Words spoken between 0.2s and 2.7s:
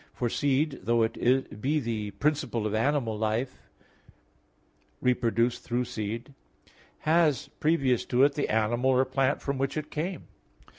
seed, though it be the principle